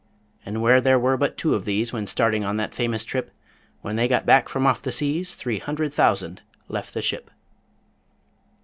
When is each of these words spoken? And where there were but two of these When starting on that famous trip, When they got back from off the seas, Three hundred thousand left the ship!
And 0.43 0.63
where 0.63 0.81
there 0.81 0.97
were 0.97 1.15
but 1.15 1.37
two 1.37 1.53
of 1.53 1.63
these 1.63 1.93
When 1.93 2.07
starting 2.07 2.43
on 2.43 2.57
that 2.57 2.73
famous 2.73 3.03
trip, 3.03 3.29
When 3.81 3.97
they 3.97 4.07
got 4.07 4.25
back 4.25 4.49
from 4.49 4.65
off 4.65 4.81
the 4.81 4.91
seas, 4.91 5.35
Three 5.35 5.59
hundred 5.59 5.93
thousand 5.93 6.41
left 6.67 6.95
the 6.95 7.03
ship! 7.03 7.29